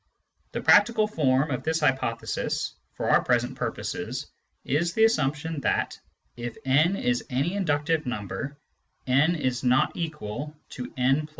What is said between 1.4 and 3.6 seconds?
of this hypothesis, for our present